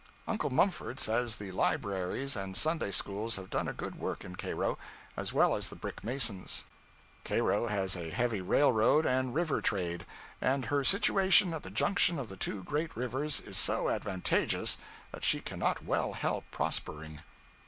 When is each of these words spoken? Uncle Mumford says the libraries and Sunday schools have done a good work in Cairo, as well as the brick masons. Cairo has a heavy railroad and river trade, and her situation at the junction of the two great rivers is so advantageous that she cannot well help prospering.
Uncle 0.27 0.49
Mumford 0.49 0.99
says 0.99 1.35
the 1.35 1.51
libraries 1.51 2.35
and 2.35 2.57
Sunday 2.57 2.89
schools 2.89 3.35
have 3.35 3.51
done 3.51 3.67
a 3.67 3.71
good 3.71 3.93
work 3.93 4.25
in 4.25 4.35
Cairo, 4.35 4.79
as 5.15 5.31
well 5.31 5.53
as 5.55 5.69
the 5.69 5.75
brick 5.75 6.03
masons. 6.03 6.65
Cairo 7.23 7.67
has 7.67 7.95
a 7.95 8.09
heavy 8.09 8.41
railroad 8.41 9.05
and 9.05 9.35
river 9.35 9.61
trade, 9.61 10.07
and 10.41 10.65
her 10.65 10.83
situation 10.83 11.53
at 11.53 11.61
the 11.61 11.69
junction 11.69 12.17
of 12.17 12.29
the 12.29 12.35
two 12.35 12.63
great 12.63 12.97
rivers 12.97 13.39
is 13.41 13.59
so 13.59 13.89
advantageous 13.89 14.79
that 15.11 15.23
she 15.23 15.39
cannot 15.39 15.85
well 15.85 16.13
help 16.13 16.45
prospering. 16.49 17.21